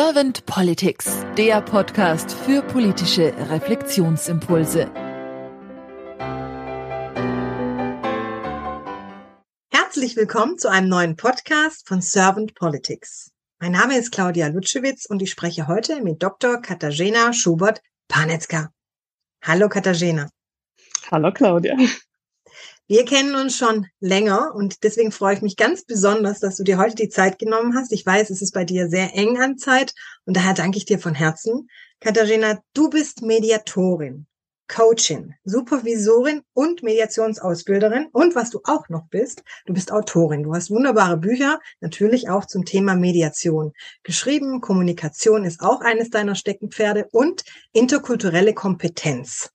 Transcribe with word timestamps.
Servant 0.00 0.46
Politics, 0.46 1.26
der 1.36 1.60
Podcast 1.60 2.30
für 2.30 2.62
politische 2.62 3.34
Reflexionsimpulse. 3.50 4.88
Herzlich 9.72 10.14
willkommen 10.14 10.56
zu 10.56 10.70
einem 10.70 10.88
neuen 10.88 11.16
Podcast 11.16 11.88
von 11.88 12.00
Servant 12.00 12.54
Politics. 12.54 13.32
Mein 13.58 13.72
Name 13.72 13.98
ist 13.98 14.12
Claudia 14.12 14.46
Lutschewitz 14.46 15.04
und 15.06 15.20
ich 15.20 15.32
spreche 15.32 15.66
heute 15.66 16.00
mit 16.00 16.22
Dr. 16.22 16.62
Katarzyna 16.62 17.32
Schubert-Panetzka. 17.32 18.70
Hallo 19.42 19.68
Katarzyna. 19.68 20.30
Hallo 21.10 21.32
Claudia. 21.32 21.76
Wir 22.90 23.04
kennen 23.04 23.34
uns 23.34 23.54
schon 23.54 23.86
länger 24.00 24.54
und 24.54 24.82
deswegen 24.82 25.12
freue 25.12 25.34
ich 25.34 25.42
mich 25.42 25.58
ganz 25.58 25.84
besonders, 25.84 26.40
dass 26.40 26.56
du 26.56 26.64
dir 26.64 26.78
heute 26.78 26.94
die 26.94 27.10
Zeit 27.10 27.38
genommen 27.38 27.76
hast. 27.76 27.92
Ich 27.92 28.06
weiß, 28.06 28.30
es 28.30 28.40
ist 28.40 28.54
bei 28.54 28.64
dir 28.64 28.88
sehr 28.88 29.14
eng 29.14 29.38
an 29.38 29.58
Zeit 29.58 29.92
und 30.24 30.38
daher 30.38 30.54
danke 30.54 30.78
ich 30.78 30.86
dir 30.86 30.98
von 30.98 31.14
Herzen. 31.14 31.68
Katharina, 32.00 32.62
du 32.72 32.88
bist 32.88 33.20
Mediatorin, 33.20 34.26
Coachin, 34.68 35.34
Supervisorin 35.44 36.40
und 36.54 36.82
Mediationsausbilderin 36.82 38.06
und 38.12 38.34
was 38.34 38.48
du 38.48 38.60
auch 38.64 38.88
noch 38.88 39.06
bist, 39.10 39.42
du 39.66 39.74
bist 39.74 39.92
Autorin. 39.92 40.44
Du 40.44 40.54
hast 40.54 40.70
wunderbare 40.70 41.18
Bücher, 41.18 41.60
natürlich 41.82 42.30
auch 42.30 42.46
zum 42.46 42.64
Thema 42.64 42.94
Mediation 42.94 43.74
geschrieben. 44.02 44.62
Kommunikation 44.62 45.44
ist 45.44 45.60
auch 45.60 45.82
eines 45.82 46.08
deiner 46.08 46.36
Steckenpferde 46.36 47.06
und 47.12 47.44
interkulturelle 47.74 48.54
Kompetenz. 48.54 49.50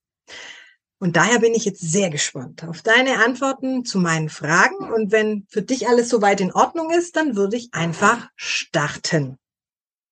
Und 1.04 1.18
daher 1.18 1.40
bin 1.40 1.54
ich 1.54 1.66
jetzt 1.66 1.82
sehr 1.82 2.10
gespannt 2.10 2.64
auf 2.64 2.82
deine 2.82 3.22
Antworten 3.26 3.84
zu 3.84 4.00
meinen 4.00 4.30
Fragen. 4.30 4.90
Und 4.94 5.12
wenn 5.12 5.46
für 5.50 5.62
dich 5.62 5.90
alles 5.90 6.08
soweit 6.08 6.40
in 6.40 6.54
Ordnung 6.54 6.92
ist, 6.92 7.18
dann 7.18 7.36
würde 7.36 7.58
ich 7.58 7.74
einfach 7.74 8.30
starten. 8.38 9.38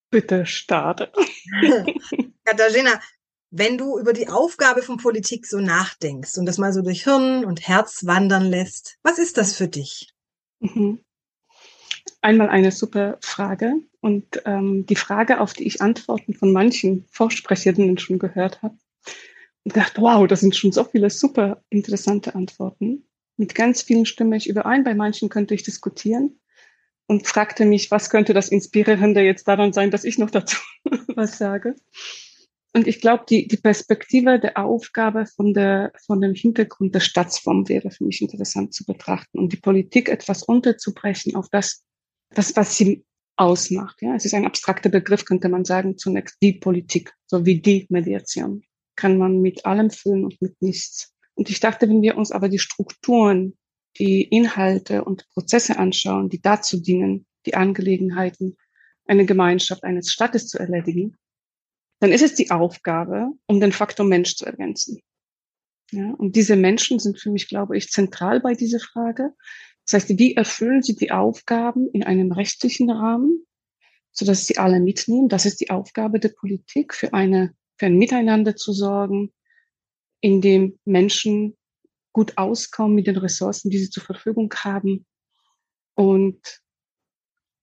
Bitte 0.10 0.46
starte. 0.46 1.14
Katharina, 2.44 3.00
wenn 3.52 3.78
du 3.78 3.98
über 4.00 4.12
die 4.12 4.28
Aufgabe 4.28 4.82
von 4.82 4.98
Politik 4.98 5.48
so 5.48 5.62
nachdenkst 5.62 6.38
und 6.38 6.46
das 6.46 6.58
mal 6.58 6.74
so 6.74 6.82
durch 6.82 7.06
Hirn 7.06 7.46
und 7.46 7.66
Herz 7.66 8.06
wandern 8.06 8.44
lässt, 8.44 8.98
was 9.02 9.18
ist 9.18 9.38
das 9.38 9.56
für 9.56 9.70
dich? 9.70 10.14
Mhm. 10.60 11.00
Einmal 12.20 12.50
eine 12.50 12.74
super 12.74 13.18
Frage 13.22 13.76
und 14.02 14.42
ähm, 14.44 14.86
die 14.88 14.98
Frage, 14.98 15.40
auf 15.40 15.54
die 15.54 15.68
ich 15.68 15.82
Antworten 15.82 16.34
von 16.34 16.52
manchen 16.52 17.06
Vorsprecherinnen 17.12 17.98
schon 17.98 18.20
gehört 18.20 18.62
habe, 18.62 18.76
und 19.64 19.78
dachte, 19.78 20.02
wow, 20.02 20.28
das 20.28 20.40
sind 20.40 20.56
schon 20.56 20.72
so 20.72 20.84
viele 20.84 21.10
super 21.10 21.64
interessante 21.70 22.36
Antworten. 22.36 23.08
Mit 23.38 23.56
ganz 23.56 23.82
vielen 23.82 24.06
stimme 24.06 24.38
ich 24.38 24.48
überein, 24.50 24.84
bei 24.84 24.96
manchen 24.96 25.30
könnte 25.30 25.54
ich 25.54 25.64
diskutieren 25.64 26.40
und 27.08 27.28
fragte 27.28 27.66
mich, 27.66 27.92
was 27.92 28.10
könnte 28.10 28.34
das 28.34 28.50
Inspirierende 28.50 29.22
jetzt 29.22 29.48
daran 29.48 29.74
sein, 29.74 29.92
dass 29.92 30.04
ich 30.04 30.18
noch 30.18 30.32
dazu 30.32 30.58
was 31.16 31.38
sage. 31.38 31.76
Und 32.74 32.88
ich 32.88 33.02
glaube, 33.02 33.26
die, 33.30 33.48
die 33.48 33.58
Perspektive 33.58 34.40
der 34.40 34.58
Aufgabe 34.58 35.26
von, 35.26 35.54
der, 35.54 35.92
von 36.06 36.22
dem 36.22 36.34
Hintergrund 36.34 36.96
der 36.96 37.02
Staatsform 37.02 37.68
wäre 37.68 37.92
für 37.92 38.06
mich 38.06 38.22
interessant 38.22 38.74
zu 38.74 38.86
betrachten 38.86 39.40
und 39.40 39.52
die 39.52 39.58
Politik 39.58 40.08
etwas 40.08 40.44
unterzubrechen 40.44 41.36
auf 41.36 41.50
das, 41.50 41.84
das 42.34 42.56
was 42.56 42.78
sie 42.78 43.04
ausmacht. 43.36 44.02
Ja, 44.02 44.16
es 44.16 44.24
ist 44.24 44.34
ein 44.34 44.46
abstrakter 44.46 44.90
Begriff, 44.90 45.26
könnte 45.26 45.50
man 45.50 45.66
sagen, 45.66 45.98
zunächst 45.98 46.38
die 46.42 46.54
Politik, 46.54 47.14
so 47.26 47.46
wie 47.46 47.60
die 47.60 47.88
Mediation 47.90 48.64
kann 49.02 49.18
man 49.18 49.42
mit 49.42 49.66
allem 49.66 49.90
füllen 49.90 50.26
und 50.26 50.40
mit 50.42 50.62
nichts. 50.62 51.12
Und 51.34 51.50
ich 51.50 51.60
dachte, 51.60 51.90
wenn 51.90 52.04
wir 52.04 52.18
uns 52.18 52.32
aber 52.32 52.50
die 52.50 52.60
Strukturen, 52.60 53.58
die 53.98 54.22
Inhalte 54.22 55.04
und 55.04 55.28
Prozesse 55.30 55.80
anschauen, 55.80 56.30
die 56.30 56.40
dazu 56.40 56.80
dienen, 56.80 57.26
die 57.48 57.56
Angelegenheiten 57.56 58.58
einer 59.08 59.24
Gemeinschaft, 59.24 59.84
eines 59.84 60.12
Staates 60.12 60.50
zu 60.50 60.60
erledigen, 60.60 61.18
dann 62.00 62.12
ist 62.12 62.22
es 62.22 62.36
die 62.36 62.52
Aufgabe, 62.52 63.32
um 63.48 63.60
den 63.60 63.72
Faktor 63.72 64.06
Mensch 64.06 64.36
zu 64.36 64.46
ergänzen. 64.46 65.02
Ja, 65.92 66.12
und 66.12 66.36
diese 66.36 66.56
Menschen 66.56 67.00
sind 67.00 67.20
für 67.20 67.32
mich, 67.32 67.48
glaube 67.48 67.76
ich, 67.76 67.90
zentral 67.90 68.40
bei 68.40 68.54
dieser 68.54 68.80
Frage. 68.80 69.34
Das 69.86 69.94
heißt, 69.94 70.20
wie 70.20 70.36
erfüllen 70.36 70.84
sie 70.84 70.96
die 70.96 71.12
Aufgaben 71.12 71.90
in 71.90 72.04
einem 72.04 72.32
rechtlichen 72.32 72.92
Rahmen, 72.92 73.48
sodass 74.12 74.46
sie 74.46 74.60
alle 74.60 74.80
mitnehmen? 74.80 75.28
Das 75.28 75.48
ist 75.48 75.60
die 75.60 75.72
Aufgabe 75.72 76.20
der 76.20 76.30
Politik 76.30 76.94
für 76.94 77.16
eine 77.16 77.56
für 77.82 77.88
ein 77.88 77.98
Miteinander 77.98 78.56
zu 78.56 78.74
sorgen, 78.74 79.34
in 80.20 80.40
dem 80.40 80.78
Menschen 80.86 81.58
gut 82.14 82.38
auskommen 82.38 82.94
mit 82.94 83.08
den 83.08 83.18
Ressourcen, 83.18 83.72
die 83.72 83.80
sie 83.80 83.90
zur 83.90 84.04
Verfügung 84.04 84.54
haben 84.56 85.08
und 85.96 86.62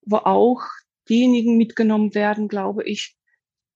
wo 0.05 0.17
auch 0.17 0.63
diejenigen 1.09 1.57
mitgenommen 1.57 2.17
werden, 2.17 2.49
glaube 2.49 2.83
ich, 2.83 3.17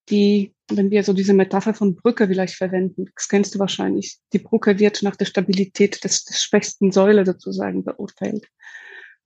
die, 0.08 0.52
wenn 0.68 0.90
wir 0.90 1.04
so 1.04 1.12
diese 1.12 1.32
Metapher 1.32 1.74
von 1.74 1.94
Brücke 1.94 2.26
vielleicht 2.26 2.56
verwenden, 2.56 3.04
das 3.14 3.28
kennst 3.28 3.54
du 3.54 3.60
wahrscheinlich, 3.60 4.18
die 4.32 4.40
Brücke 4.40 4.80
wird 4.80 5.04
nach 5.04 5.14
der 5.14 5.26
Stabilität 5.26 6.02
des, 6.02 6.24
des 6.24 6.42
schwächsten 6.42 6.90
Säule 6.90 7.24
sozusagen 7.24 7.84
beurteilt. 7.84 8.48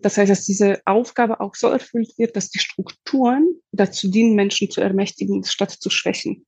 Das 0.00 0.18
heißt, 0.18 0.30
dass 0.30 0.44
diese 0.44 0.82
Aufgabe 0.84 1.40
auch 1.40 1.54
so 1.54 1.68
erfüllt 1.68 2.12
wird, 2.18 2.36
dass 2.36 2.50
die 2.50 2.58
Strukturen 2.58 3.58
dazu 3.72 4.10
dienen, 4.10 4.34
Menschen 4.34 4.70
zu 4.70 4.82
ermächtigen, 4.82 5.42
statt 5.44 5.70
zu 5.70 5.88
schwächen 5.88 6.44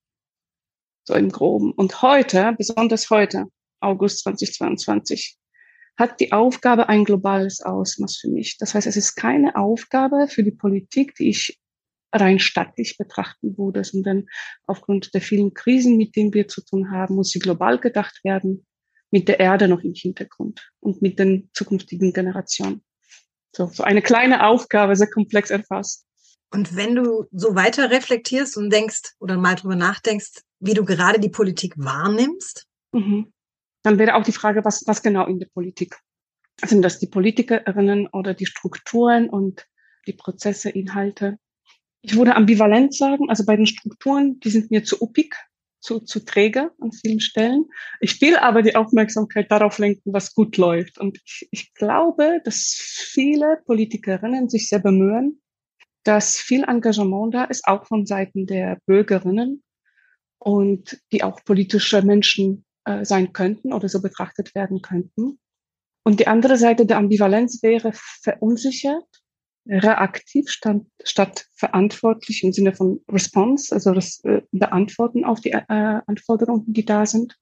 so 1.08 1.14
im 1.14 1.30
Groben. 1.30 1.72
Und 1.72 2.02
heute, 2.02 2.54
besonders 2.56 3.08
heute, 3.08 3.46
August 3.80 4.20
2022, 4.24 5.38
hat 5.96 6.20
die 6.20 6.32
Aufgabe 6.32 6.88
ein 6.88 7.04
globales 7.04 7.60
Ausmaß 7.60 8.18
für 8.18 8.28
mich. 8.28 8.58
Das 8.58 8.74
heißt, 8.74 8.86
es 8.86 8.96
ist 8.96 9.14
keine 9.16 9.56
Aufgabe 9.56 10.28
für 10.28 10.44
die 10.44 10.52
Politik, 10.52 11.14
die 11.14 11.30
ich 11.30 11.58
rein 12.12 12.38
stattlich 12.38 12.98
betrachten 12.98 13.56
würde, 13.56 13.84
sondern 13.84 14.26
aufgrund 14.66 15.14
der 15.14 15.22
vielen 15.22 15.54
Krisen, 15.54 15.96
mit 15.96 16.14
denen 16.14 16.34
wir 16.34 16.46
zu 16.46 16.62
tun 16.62 16.90
haben, 16.90 17.16
muss 17.16 17.30
sie 17.30 17.38
global 17.38 17.78
gedacht 17.78 18.20
werden, 18.22 18.66
mit 19.10 19.28
der 19.28 19.40
Erde 19.40 19.66
noch 19.66 19.80
im 19.80 19.94
Hintergrund 19.94 20.70
und 20.80 21.00
mit 21.00 21.18
den 21.18 21.50
zukünftigen 21.54 22.12
Generationen. 22.12 22.84
So, 23.56 23.66
so 23.66 23.82
eine 23.82 24.02
kleine 24.02 24.46
Aufgabe, 24.46 24.94
sehr 24.94 25.10
komplex 25.10 25.50
erfasst. 25.50 26.06
Und 26.50 26.76
wenn 26.76 26.94
du 26.94 27.26
so 27.32 27.54
weiter 27.54 27.90
reflektierst 27.90 28.56
und 28.58 28.70
denkst 28.70 29.14
oder 29.18 29.36
mal 29.38 29.54
drüber 29.54 29.76
nachdenkst, 29.76 30.42
wie 30.60 30.74
du 30.74 30.84
gerade 30.84 31.20
die 31.20 31.28
Politik 31.28 31.74
wahrnimmst? 31.76 32.66
Mhm. 32.92 33.32
Dann 33.82 33.98
wäre 33.98 34.14
auch 34.16 34.24
die 34.24 34.32
Frage, 34.32 34.64
was, 34.64 34.84
was 34.86 35.02
genau 35.02 35.26
in 35.26 35.38
der 35.38 35.46
Politik? 35.46 35.96
Sind 36.64 36.82
das 36.82 36.98
die 36.98 37.06
Politikerinnen 37.06 38.08
oder 38.08 38.34
die 38.34 38.46
Strukturen 38.46 39.30
und 39.30 39.66
die 40.06 40.12
Prozesse, 40.12 40.70
Inhalte? 40.70 41.38
Ich 42.02 42.16
würde 42.16 42.34
ambivalent 42.34 42.94
sagen, 42.94 43.28
also 43.28 43.44
bei 43.44 43.56
den 43.56 43.66
Strukturen, 43.66 44.40
die 44.40 44.50
sind 44.50 44.70
mir 44.70 44.84
zu 44.84 45.00
uppig, 45.00 45.34
zu, 45.80 46.00
zu 46.00 46.24
träge 46.24 46.72
an 46.80 46.92
vielen 46.92 47.20
Stellen. 47.20 47.66
Ich 48.00 48.20
will 48.20 48.36
aber 48.36 48.62
die 48.62 48.74
Aufmerksamkeit 48.74 49.50
darauf 49.50 49.78
lenken, 49.78 50.12
was 50.12 50.34
gut 50.34 50.56
läuft. 50.56 50.98
Und 50.98 51.18
ich, 51.24 51.48
ich 51.52 51.74
glaube, 51.74 52.40
dass 52.44 52.74
viele 52.76 53.62
Politikerinnen 53.64 54.48
sich 54.48 54.68
sehr 54.68 54.80
bemühen, 54.80 55.40
dass 56.02 56.36
viel 56.36 56.64
Engagement 56.64 57.34
da 57.34 57.44
ist, 57.44 57.66
auch 57.66 57.86
von 57.86 58.06
Seiten 58.06 58.46
der 58.46 58.78
Bürgerinnen 58.86 59.62
und 60.38 61.00
die 61.12 61.22
auch 61.22 61.44
politische 61.44 62.02
Menschen 62.02 62.64
äh, 62.84 63.04
sein 63.04 63.32
könnten 63.32 63.72
oder 63.72 63.88
so 63.88 64.00
betrachtet 64.00 64.54
werden 64.54 64.82
könnten. 64.82 65.38
Und 66.04 66.20
die 66.20 66.26
andere 66.26 66.56
Seite 66.56 66.86
der 66.86 66.96
Ambivalenz 66.96 67.62
wäre 67.62 67.92
verunsichert, 67.92 69.04
reaktiv 69.66 70.48
stand, 70.48 70.86
statt 71.04 71.46
verantwortlich 71.54 72.42
im 72.42 72.52
Sinne 72.52 72.74
von 72.74 73.02
Response, 73.10 73.74
also 73.74 73.92
das 73.92 74.24
äh, 74.24 74.40
Beantworten 74.50 75.24
auf 75.24 75.40
die 75.40 75.50
äh, 75.50 75.64
Anforderungen, 75.68 76.64
die 76.72 76.84
da 76.84 77.04
sind. 77.04 77.36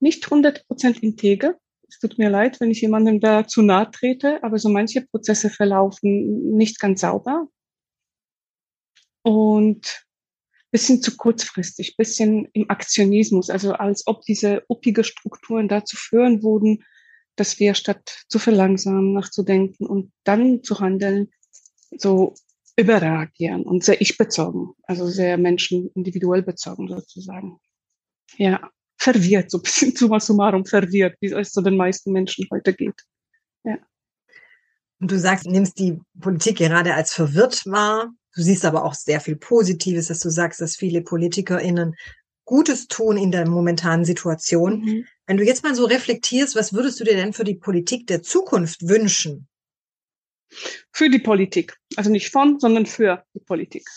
Nicht 0.00 0.24
100 0.24 0.66
Prozent 0.66 1.02
integer. 1.02 1.54
Es 1.88 1.98
tut 1.98 2.18
mir 2.18 2.28
leid, 2.28 2.60
wenn 2.60 2.70
ich 2.70 2.82
jemandem 2.82 3.20
da 3.20 3.46
zu 3.46 3.62
nahe 3.62 3.90
trete, 3.90 4.42
aber 4.42 4.58
so 4.58 4.68
manche 4.68 5.02
Prozesse 5.02 5.48
verlaufen 5.48 6.54
nicht 6.56 6.78
ganz 6.80 7.00
sauber. 7.00 7.48
Und 9.22 10.04
bisschen 10.74 11.00
zu 11.00 11.16
kurzfristig, 11.16 11.96
bisschen 11.96 12.48
im 12.52 12.68
Aktionismus, 12.68 13.48
also 13.48 13.74
als 13.74 14.08
ob 14.08 14.22
diese 14.22 14.64
uppige 14.66 15.04
Strukturen 15.04 15.68
dazu 15.68 15.96
führen 15.96 16.42
würden, 16.42 16.82
dass 17.36 17.60
wir 17.60 17.74
statt 17.74 18.24
zu 18.28 18.40
verlangsamen, 18.40 19.12
nachzudenken 19.12 19.86
und 19.86 20.12
dann 20.24 20.64
zu 20.64 20.80
handeln, 20.80 21.30
so 21.96 22.34
überreagieren 22.76 23.62
und 23.62 23.84
sehr 23.84 24.00
ich-bezogen, 24.00 24.72
also 24.82 25.06
sehr 25.06 25.38
Menschen 25.38 25.92
individuell 25.94 26.42
bezogen 26.42 26.88
sozusagen. 26.88 27.60
Ja, 28.36 28.68
verwirrt, 28.98 29.52
so 29.52 29.58
ein 29.58 29.62
bisschen 29.62 29.92
summa 29.96 30.18
summarum 30.18 30.66
verwirrt, 30.66 31.14
wie 31.20 31.30
es 31.30 31.52
so 31.52 31.60
den 31.60 31.76
meisten 31.76 32.10
Menschen 32.10 32.48
heute 32.50 32.74
geht. 32.74 33.00
Ja. 33.62 33.78
Und 34.98 35.12
du 35.12 35.20
sagst, 35.20 35.46
nimmst 35.46 35.78
die 35.78 36.00
Politik 36.18 36.58
gerade 36.58 36.94
als 36.94 37.14
verwirrt 37.14 37.64
wahr. 37.66 38.12
Du 38.34 38.42
siehst 38.42 38.64
aber 38.64 38.84
auch 38.84 38.94
sehr 38.94 39.20
viel 39.20 39.36
Positives, 39.36 40.08
dass 40.08 40.20
du 40.20 40.30
sagst, 40.30 40.60
dass 40.60 40.76
viele 40.76 41.02
PolitikerInnen 41.02 41.94
Gutes 42.44 42.88
tun 42.88 43.16
in 43.16 43.30
der 43.30 43.48
momentanen 43.48 44.04
Situation. 44.04 44.80
Mhm. 44.80 45.06
Wenn 45.26 45.36
du 45.38 45.44
jetzt 45.44 45.62
mal 45.62 45.74
so 45.74 45.86
reflektierst, 45.86 46.56
was 46.56 46.72
würdest 46.72 47.00
du 47.00 47.04
dir 47.04 47.14
denn 47.14 47.32
für 47.32 47.44
die 47.44 47.54
Politik 47.54 48.06
der 48.06 48.22
Zukunft 48.22 48.86
wünschen? 48.86 49.48
Für 50.92 51.08
die 51.08 51.18
Politik. 51.18 51.76
Also 51.96 52.10
nicht 52.10 52.30
von, 52.30 52.60
sondern 52.60 52.86
für 52.86 53.24
die 53.34 53.40
Politik. 53.40 53.88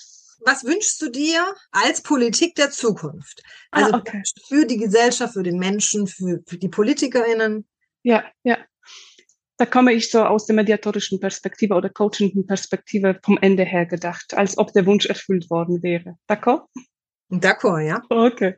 Was 0.46 0.64
wünschst 0.64 1.02
du 1.02 1.10
dir 1.10 1.54
als 1.72 2.02
Politik 2.02 2.56
der 2.56 2.72
Zukunft? 2.72 3.44
Also 3.72 3.94
ah, 3.94 3.98
okay. 3.98 4.24
für 4.48 4.66
die 4.66 4.78
Gesellschaft, 4.78 5.34
für 5.34 5.44
den 5.44 5.60
Menschen, 5.60 6.08
für, 6.08 6.42
für 6.48 6.58
die 6.58 6.70
PolitikerInnen? 6.70 7.68
Ja, 8.04 8.24
ja. 8.44 8.58
Da 9.58 9.66
komme 9.66 9.94
ich 9.94 10.12
so 10.12 10.24
aus 10.24 10.46
der 10.46 10.56
mediatorischen 10.56 11.20
Perspektive 11.20 11.74
oder 11.74 11.90
coachenden 11.90 12.46
Perspektive 12.46 13.20
vom 13.24 13.38
Ende 13.40 13.64
her 13.64 13.86
gedacht, 13.86 14.36
als 14.36 14.58
ob 14.58 14.72
der 14.74 14.86
Wunsch 14.86 15.08
erfüllt 15.08 15.50
worden 15.50 15.82
wäre. 15.82 16.18
D'accord? 16.30 16.68
D'accord, 17.30 17.82
ja. 17.82 18.02
Okay. 18.10 18.56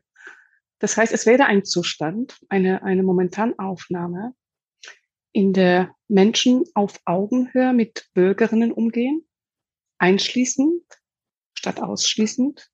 Das 0.79 0.97
heißt, 0.97 1.13
es 1.13 1.25
wäre 1.25 1.45
ein 1.45 1.65
Zustand, 1.65 2.37
eine, 2.49 2.83
eine 2.83 3.03
Momentanaufnahme, 3.03 4.33
in 5.31 5.53
der 5.53 5.93
Menschen 6.07 6.63
auf 6.73 6.99
Augenhöhe 7.05 7.73
mit 7.73 8.09
Bürgerinnen 8.13 8.71
umgehen, 8.71 9.25
einschließend 9.99 10.83
statt 11.59 11.81
ausschließend, 11.81 12.69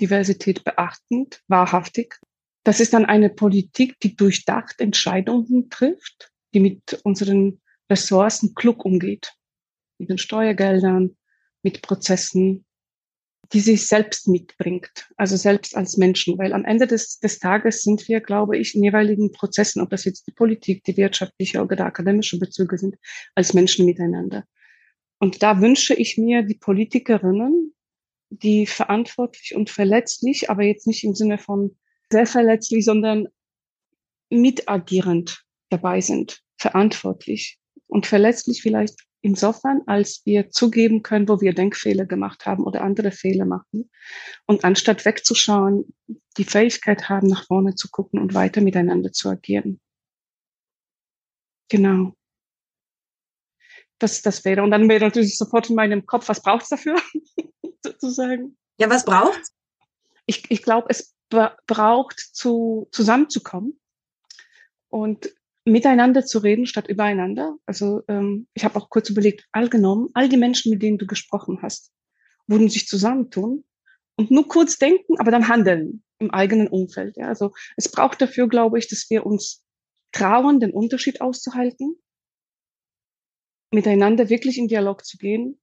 Diversität 0.00 0.64
beachtend, 0.64 1.42
wahrhaftig. 1.46 2.18
Das 2.64 2.80
ist 2.80 2.94
dann 2.94 3.04
eine 3.04 3.28
Politik, 3.30 4.00
die 4.00 4.16
durchdacht 4.16 4.80
Entscheidungen 4.80 5.68
trifft, 5.68 6.32
die 6.54 6.60
mit 6.60 7.00
unseren 7.04 7.60
Ressourcen 7.90 8.54
klug 8.54 8.84
umgeht, 8.84 9.34
mit 9.98 10.08
den 10.08 10.18
Steuergeldern, 10.18 11.16
mit 11.62 11.82
Prozessen, 11.82 12.64
die 13.52 13.60
sich 13.60 13.88
selbst 13.88 14.28
mitbringt, 14.28 15.10
also 15.16 15.36
selbst 15.36 15.76
als 15.76 15.96
Menschen, 15.96 16.38
weil 16.38 16.52
am 16.52 16.64
Ende 16.64 16.86
des, 16.86 17.18
des 17.18 17.40
Tages 17.40 17.82
sind 17.82 18.06
wir, 18.06 18.20
glaube 18.20 18.56
ich, 18.56 18.76
in 18.76 18.84
jeweiligen 18.84 19.32
Prozessen, 19.32 19.82
ob 19.82 19.90
das 19.90 20.04
jetzt 20.04 20.26
die 20.28 20.32
Politik, 20.32 20.84
die 20.84 20.96
wirtschaftliche 20.96 21.60
oder 21.60 21.84
akademische 21.84 22.38
Bezüge 22.38 22.78
sind, 22.78 22.96
als 23.34 23.52
Menschen 23.52 23.86
miteinander. 23.86 24.44
Und 25.18 25.42
da 25.42 25.60
wünsche 25.60 25.94
ich 25.94 26.16
mir 26.16 26.42
die 26.42 26.54
Politikerinnen, 26.54 27.74
die 28.30 28.66
verantwortlich 28.66 29.56
und 29.56 29.68
verletzlich, 29.68 30.48
aber 30.48 30.62
jetzt 30.62 30.86
nicht 30.86 31.02
im 31.02 31.16
Sinne 31.16 31.36
von 31.36 31.76
sehr 32.08 32.26
verletzlich, 32.26 32.84
sondern 32.84 33.26
mitagierend 34.30 35.44
dabei 35.70 36.00
sind, 36.00 36.40
verantwortlich 36.56 37.59
und 37.90 38.06
verletzlich 38.06 38.62
vielleicht 38.62 39.04
insofern, 39.20 39.82
als 39.86 40.22
wir 40.24 40.50
zugeben 40.50 41.02
können, 41.02 41.28
wo 41.28 41.40
wir 41.40 41.52
Denkfehler 41.52 42.06
gemacht 42.06 42.46
haben 42.46 42.64
oder 42.64 42.82
andere 42.82 43.10
Fehler 43.10 43.44
machen. 43.44 43.90
Und 44.46 44.64
anstatt 44.64 45.04
wegzuschauen, 45.04 45.92
die 46.38 46.44
Fähigkeit 46.44 47.08
haben, 47.08 47.28
nach 47.28 47.46
vorne 47.46 47.74
zu 47.74 47.88
gucken 47.90 48.20
und 48.20 48.32
weiter 48.32 48.60
miteinander 48.60 49.12
zu 49.12 49.28
agieren. 49.28 49.80
Genau. 51.68 52.14
Das, 53.98 54.22
das 54.22 54.44
wäre, 54.44 54.62
und 54.62 54.70
dann 54.70 54.88
wäre 54.88 55.04
natürlich 55.04 55.36
sofort 55.36 55.68
in 55.68 55.76
meinem 55.76 56.06
Kopf, 56.06 56.28
was 56.28 56.42
braucht 56.42 56.62
es 56.62 56.68
dafür, 56.70 56.96
sozusagen. 57.84 58.56
Ja, 58.78 58.88
was 58.88 59.04
braucht 59.04 59.40
Ich, 60.24 60.50
ich 60.50 60.62
glaube, 60.62 60.86
es 60.88 61.14
braucht, 61.28 62.18
zu, 62.18 62.88
zusammenzukommen 62.92 63.78
und 64.88 65.34
miteinander 65.70 66.24
zu 66.24 66.38
reden 66.38 66.66
statt 66.66 66.88
übereinander. 66.88 67.56
Also 67.66 68.02
ähm, 68.08 68.46
ich 68.54 68.64
habe 68.64 68.78
auch 68.78 68.90
kurz 68.90 69.10
überlegt, 69.10 69.46
allgenommen, 69.52 70.08
all 70.14 70.28
die 70.28 70.36
Menschen, 70.36 70.70
mit 70.70 70.82
denen 70.82 70.98
du 70.98 71.06
gesprochen 71.06 71.60
hast, 71.62 71.92
würden 72.46 72.68
sich 72.68 72.86
zusammentun 72.86 73.64
und 74.16 74.30
nur 74.30 74.48
kurz 74.48 74.78
denken, 74.78 75.18
aber 75.18 75.30
dann 75.30 75.48
handeln 75.48 76.02
im 76.18 76.30
eigenen 76.30 76.68
Umfeld. 76.68 77.16
Ja? 77.16 77.28
Also 77.28 77.52
es 77.76 77.90
braucht 77.90 78.20
dafür, 78.20 78.48
glaube 78.48 78.78
ich, 78.78 78.88
dass 78.88 79.08
wir 79.08 79.24
uns 79.24 79.64
trauen, 80.12 80.60
den 80.60 80.72
Unterschied 80.72 81.20
auszuhalten, 81.20 81.96
miteinander 83.72 84.28
wirklich 84.28 84.58
in 84.58 84.68
Dialog 84.68 85.04
zu 85.04 85.16
gehen 85.16 85.60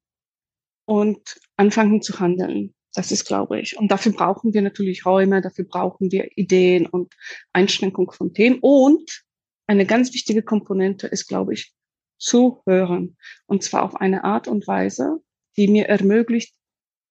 und 0.86 1.40
anfangen 1.58 2.02
zu 2.02 2.20
handeln. 2.20 2.74
Das 2.94 3.12
ist, 3.12 3.26
glaube 3.26 3.60
ich. 3.60 3.78
Und 3.78 3.92
dafür 3.92 4.14
brauchen 4.14 4.54
wir 4.54 4.62
natürlich 4.62 5.06
Räume, 5.06 5.42
dafür 5.42 5.66
brauchen 5.66 6.12
wir 6.12 6.30
Ideen 6.36 6.88
und 6.88 7.14
Einschränkung 7.54 8.12
von 8.12 8.34
Themen 8.34 8.60
und 8.62 9.27
eine 9.68 9.86
ganz 9.86 10.14
wichtige 10.14 10.42
Komponente 10.42 11.08
ist, 11.08 11.28
glaube 11.28 11.54
ich, 11.54 11.74
zuhören. 12.18 13.18
Und 13.46 13.64
zwar 13.64 13.84
auf 13.84 13.96
eine 13.96 14.24
Art 14.24 14.48
und 14.48 14.66
Weise, 14.68 15.20
die 15.58 15.68
mir 15.68 15.88
ermöglicht, 15.88 16.56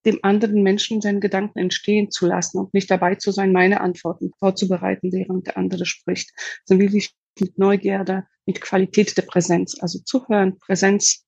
dem 0.05 0.21
anderen 0.23 0.63
Menschen 0.63 1.01
seinen 1.01 1.21
Gedanken 1.21 1.59
entstehen 1.59 2.11
zu 2.11 2.27
lassen 2.27 2.59
und 2.59 2.73
nicht 2.73 2.91
dabei 2.91 3.17
zu 3.17 3.33
sein, 3.33 3.53
meine 3.53 3.81
Antworten 3.81 4.31
vorzubereiten, 4.39 5.13
während 5.13 5.49
der 5.49 5.57
andere 5.59 5.85
spricht, 5.85 6.33
sondern 6.65 6.87
wirklich 6.89 7.15
mit 7.41 7.59
Neugierde, 7.59 8.27
mit 8.47 8.61
Qualität 8.61 9.17
der 9.17 9.23
Präsenz, 9.23 9.77
also 9.81 9.99
zuhören, 9.99 10.59
Präsenz, 10.59 11.27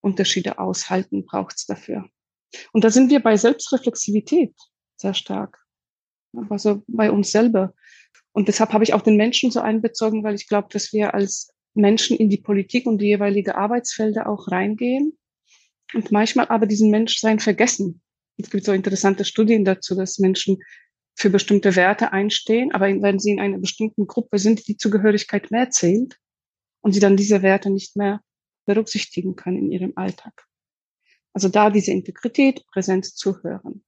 Unterschiede 0.00 0.58
aushalten, 0.58 1.24
braucht 1.24 1.56
es 1.56 1.66
dafür. 1.66 2.08
Und 2.72 2.84
da 2.84 2.90
sind 2.90 3.10
wir 3.10 3.20
bei 3.20 3.36
Selbstreflexivität 3.36 4.54
sehr 4.96 5.14
stark. 5.14 5.64
Also 6.50 6.82
bei 6.86 7.10
uns 7.10 7.30
selber. 7.30 7.74
Und 8.36 8.48
deshalb 8.48 8.74
habe 8.74 8.84
ich 8.84 8.92
auch 8.92 9.00
den 9.00 9.16
Menschen 9.16 9.50
so 9.50 9.60
einbezogen, 9.60 10.22
weil 10.22 10.34
ich 10.34 10.46
glaube, 10.46 10.68
dass 10.70 10.92
wir 10.92 11.14
als 11.14 11.54
Menschen 11.72 12.18
in 12.18 12.28
die 12.28 12.36
Politik 12.36 12.84
und 12.84 12.98
die 12.98 13.06
jeweilige 13.06 13.56
Arbeitsfelder 13.56 14.28
auch 14.28 14.50
reingehen 14.50 15.16
und 15.94 16.12
manchmal 16.12 16.46
aber 16.48 16.66
diesen 16.66 16.90
Menschsein 16.90 17.40
vergessen. 17.40 18.02
Es 18.36 18.50
gibt 18.50 18.66
so 18.66 18.72
interessante 18.72 19.24
Studien 19.24 19.64
dazu, 19.64 19.94
dass 19.94 20.18
Menschen 20.18 20.58
für 21.14 21.30
bestimmte 21.30 21.76
Werte 21.76 22.12
einstehen, 22.12 22.72
aber 22.72 22.88
wenn 23.00 23.18
sie 23.18 23.30
in 23.30 23.40
einer 23.40 23.56
bestimmten 23.56 24.06
Gruppe 24.06 24.38
sind, 24.38 24.68
die 24.68 24.76
Zugehörigkeit 24.76 25.50
mehr 25.50 25.70
zählt 25.70 26.18
und 26.82 26.92
sie 26.92 27.00
dann 27.00 27.16
diese 27.16 27.40
Werte 27.40 27.70
nicht 27.70 27.96
mehr 27.96 28.20
berücksichtigen 28.66 29.34
können 29.34 29.56
in 29.56 29.72
ihrem 29.72 29.92
Alltag. 29.96 30.44
Also 31.32 31.48
da 31.48 31.70
diese 31.70 31.92
Integrität, 31.92 32.66
Präsenz 32.66 33.14
zuhören. 33.14 33.82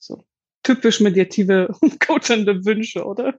So 0.00 0.24
typisch 0.64 0.98
mediative 0.98 1.68
und 1.80 2.00
coachende 2.04 2.64
Wünsche, 2.64 3.04
oder? 3.04 3.38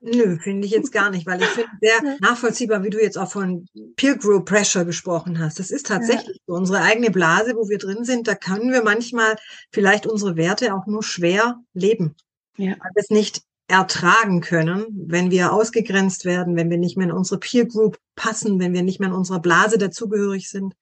Nö, 0.00 0.38
finde 0.38 0.66
ich 0.66 0.72
jetzt 0.72 0.92
gar 0.92 1.10
nicht, 1.10 1.26
weil 1.26 1.42
ich 1.42 1.48
finde 1.48 1.70
sehr 1.80 2.18
nachvollziehbar, 2.20 2.82
wie 2.84 2.90
du 2.90 3.00
jetzt 3.00 3.18
auch 3.18 3.30
von 3.30 3.66
Peer 3.96 4.16
Group 4.16 4.46
Pressure 4.46 4.84
gesprochen 4.84 5.38
hast. 5.38 5.58
Das 5.58 5.70
ist 5.70 5.86
tatsächlich 5.86 6.36
ja. 6.36 6.42
so 6.46 6.54
unsere 6.54 6.82
eigene 6.82 7.10
Blase, 7.10 7.54
wo 7.56 7.68
wir 7.68 7.78
drin 7.78 8.04
sind. 8.04 8.28
Da 8.28 8.34
können 8.34 8.72
wir 8.72 8.82
manchmal 8.82 9.36
vielleicht 9.70 10.06
unsere 10.06 10.36
Werte 10.36 10.74
auch 10.74 10.86
nur 10.86 11.02
schwer 11.02 11.60
leben, 11.74 12.14
ja. 12.56 12.70
weil 12.70 12.90
wir 12.94 13.02
es 13.02 13.10
nicht 13.10 13.42
ertragen 13.68 14.40
können, 14.40 14.86
wenn 15.06 15.30
wir 15.30 15.52
ausgegrenzt 15.52 16.24
werden, 16.24 16.56
wenn 16.56 16.70
wir 16.70 16.78
nicht 16.78 16.96
mehr 16.96 17.06
in 17.06 17.12
unsere 17.12 17.40
Peer 17.40 17.66
Group 17.66 17.98
passen, 18.16 18.60
wenn 18.60 18.74
wir 18.74 18.82
nicht 18.82 19.00
mehr 19.00 19.08
in 19.08 19.14
unserer 19.14 19.40
Blase 19.40 19.78
dazugehörig 19.78 20.50
sind. 20.50 20.74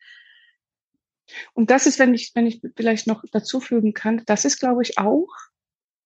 Und 1.53 1.71
das 1.71 1.87
ist, 1.87 1.99
wenn 1.99 2.13
ich, 2.15 2.33
wenn 2.35 2.47
ich 2.47 2.61
vielleicht 2.75 3.07
noch 3.07 3.25
dazu 3.31 3.61
fügen 3.61 3.95
kann, 3.95 4.23
das 4.27 4.45
ist, 4.45 4.59
glaube 4.59 4.83
ich, 4.83 4.99
auch 4.99 5.29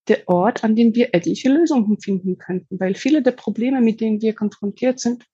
der 0.08 0.28
Ort, 0.28 0.64
an 0.64 0.76
dem 0.76 0.94
wir 0.94 1.14
etliche 1.14 1.48
Lösungen 1.48 1.98
finden 2.00 2.38
könnten, 2.38 2.78
weil 2.78 2.94
viele 2.94 3.22
der 3.22 3.32
Probleme, 3.32 3.80
mit 3.80 4.00
denen 4.00 4.20
wir 4.20 4.34
konfrontiert 4.34 5.00
sind, 5.00 5.24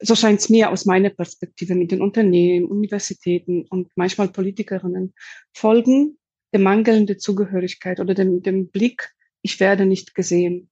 so 0.00 0.14
scheint 0.14 0.40
es 0.40 0.48
mir 0.48 0.70
aus 0.70 0.86
meiner 0.86 1.10
Perspektive 1.10 1.74
mit 1.74 1.90
den 1.90 2.02
Unternehmen, 2.02 2.66
Universitäten 2.66 3.66
und 3.68 3.90
manchmal 3.96 4.28
Politikerinnen, 4.28 5.14
folgen 5.52 6.18
der 6.52 6.60
mangelnden 6.60 7.18
Zugehörigkeit 7.18 8.00
oder 8.00 8.14
dem, 8.14 8.42
dem 8.42 8.68
Blick, 8.68 9.10
ich 9.42 9.60
werde 9.60 9.86
nicht 9.86 10.14
gesehen. 10.14 10.70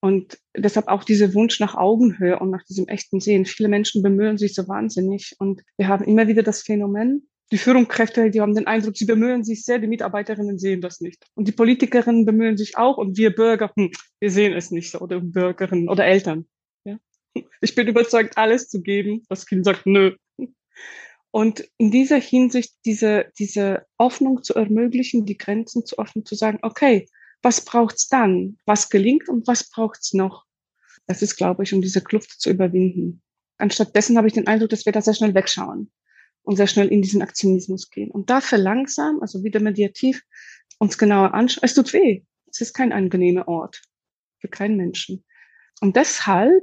Und 0.00 0.38
deshalb 0.56 0.88
auch 0.88 1.04
dieser 1.04 1.34
Wunsch 1.34 1.60
nach 1.60 1.74
Augenhöhe 1.74 2.38
und 2.38 2.50
nach 2.50 2.64
diesem 2.64 2.88
echten 2.88 3.20
Sehen. 3.20 3.44
Viele 3.44 3.68
Menschen 3.68 4.02
bemühen 4.02 4.38
sich 4.38 4.54
so 4.54 4.66
wahnsinnig. 4.66 5.36
Und 5.38 5.62
wir 5.76 5.88
haben 5.88 6.04
immer 6.04 6.26
wieder 6.26 6.42
das 6.42 6.62
Phänomen, 6.62 7.28
die 7.52 7.58
Führungskräfte, 7.58 8.30
die 8.30 8.40
haben 8.40 8.54
den 8.54 8.66
Eindruck, 8.66 8.96
sie 8.96 9.06
bemühen 9.06 9.42
sich 9.42 9.64
sehr, 9.64 9.78
die 9.78 9.88
Mitarbeiterinnen 9.88 10.58
sehen 10.58 10.80
das 10.80 11.00
nicht. 11.00 11.24
Und 11.34 11.48
die 11.48 11.52
Politikerinnen 11.52 12.24
bemühen 12.24 12.56
sich 12.56 12.76
auch 12.76 12.96
und 12.96 13.16
wir 13.16 13.34
Bürger, 13.34 13.72
hm, 13.74 13.90
wir 14.20 14.30
sehen 14.30 14.52
es 14.52 14.70
nicht 14.70 14.90
so, 14.90 15.00
oder 15.00 15.20
Bürgerinnen 15.20 15.88
oder 15.88 16.04
Eltern. 16.04 16.46
Ja? 16.84 16.98
Ich 17.60 17.74
bin 17.74 17.88
überzeugt, 17.88 18.38
alles 18.38 18.68
zu 18.68 18.82
geben. 18.82 19.24
Das 19.28 19.46
Kind 19.46 19.64
sagt, 19.64 19.86
nö. 19.86 20.16
Und 21.32 21.68
in 21.76 21.90
dieser 21.90 22.20
Hinsicht 22.20 22.74
diese, 22.84 23.26
diese 23.38 23.86
Öffnung 23.98 24.42
zu 24.42 24.54
ermöglichen, 24.54 25.26
die 25.26 25.36
Grenzen 25.36 25.84
zu 25.84 25.98
öffnen, 25.98 26.24
zu 26.24 26.34
sagen, 26.34 26.58
okay, 26.62 27.06
was 27.42 27.64
braucht's 27.64 28.08
dann? 28.08 28.58
Was 28.66 28.90
gelingt 28.90 29.28
und 29.28 29.46
was 29.46 29.70
braucht's 29.70 30.12
noch? 30.12 30.44
Das 31.06 31.22
ist, 31.22 31.36
glaube 31.36 31.62
ich, 31.62 31.72
um 31.72 31.82
diese 31.82 32.02
Kluft 32.02 32.40
zu 32.40 32.50
überwinden. 32.50 33.22
Anstattdessen 33.58 34.16
habe 34.16 34.26
ich 34.26 34.32
den 34.32 34.46
Eindruck, 34.46 34.70
dass 34.70 34.86
wir 34.86 34.92
da 34.92 35.02
sehr 35.02 35.14
schnell 35.14 35.34
wegschauen 35.34 35.90
und 36.42 36.56
sehr 36.56 36.66
schnell 36.66 36.88
in 36.88 37.02
diesen 37.02 37.22
Aktionismus 37.22 37.90
gehen. 37.90 38.10
Und 38.10 38.30
dafür 38.30 38.58
langsam, 38.58 39.20
also 39.20 39.44
wieder 39.44 39.60
mediativ, 39.60 40.22
uns 40.78 40.98
genauer 40.98 41.34
anschauen. 41.34 41.64
Es 41.64 41.74
tut 41.74 41.92
weh. 41.92 42.22
Es 42.50 42.60
ist 42.60 42.74
kein 42.74 42.92
angenehmer 42.92 43.46
Ort 43.48 43.82
für 44.40 44.48
keinen 44.48 44.76
Menschen. 44.76 45.24
Und 45.80 45.96
deshalb 45.96 46.62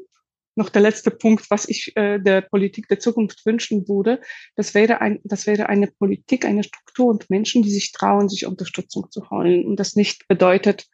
noch 0.55 0.69
der 0.69 0.81
letzte 0.81 1.11
Punkt, 1.11 1.49
was 1.51 1.69
ich 1.69 1.95
äh, 1.95 2.19
der 2.19 2.41
Politik 2.41 2.87
der 2.87 2.99
Zukunft 2.99 3.45
wünschen 3.45 3.87
würde, 3.87 4.19
das 4.55 4.73
wäre 4.73 5.01
ein, 5.01 5.19
das 5.23 5.45
wäre 5.45 5.69
eine 5.69 5.87
Politik, 5.87 6.45
eine 6.45 6.63
Struktur 6.63 7.07
und 7.07 7.29
Menschen, 7.29 7.61
die 7.61 7.69
sich 7.69 7.91
trauen, 7.91 8.27
sich 8.27 8.47
Unterstützung 8.47 9.09
zu 9.11 9.29
holen. 9.29 9.65
Und 9.65 9.79
das 9.79 9.95
nicht 9.95 10.27
bedeutet, 10.27 10.87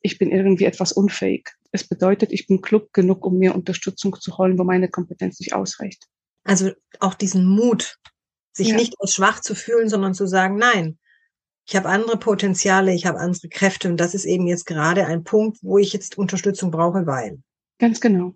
ich 0.00 0.18
bin 0.18 0.32
irgendwie 0.32 0.64
etwas 0.64 0.92
unfähig. 0.92 1.50
Es 1.70 1.86
bedeutet, 1.86 2.32
ich 2.32 2.46
bin 2.46 2.62
klug 2.62 2.92
genug, 2.94 3.24
um 3.26 3.38
mir 3.38 3.54
Unterstützung 3.54 4.16
zu 4.18 4.38
holen, 4.38 4.58
wo 4.58 4.64
meine 4.64 4.88
Kompetenz 4.88 5.38
nicht 5.38 5.52
ausreicht. 5.52 6.06
Also 6.44 6.70
auch 6.98 7.14
diesen 7.14 7.46
Mut, 7.46 7.98
sich 8.52 8.68
ja. 8.68 8.76
nicht 8.76 8.94
als 8.98 9.14
schwach 9.14 9.40
zu 9.40 9.54
fühlen, 9.54 9.88
sondern 9.88 10.14
zu 10.14 10.26
sagen, 10.26 10.56
nein, 10.56 10.98
ich 11.66 11.76
habe 11.76 11.88
andere 11.88 12.18
Potenziale, 12.18 12.92
ich 12.94 13.06
habe 13.06 13.18
andere 13.18 13.48
Kräfte 13.48 13.88
und 13.88 13.98
das 13.98 14.14
ist 14.14 14.24
eben 14.24 14.46
jetzt 14.46 14.66
gerade 14.66 15.06
ein 15.06 15.24
Punkt, 15.24 15.58
wo 15.62 15.78
ich 15.78 15.92
jetzt 15.92 16.18
Unterstützung 16.18 16.70
brauche, 16.70 17.06
weil. 17.06 17.38
Ganz 17.78 18.00
genau. 18.00 18.34